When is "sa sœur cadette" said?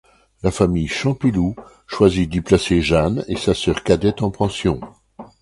3.35-4.23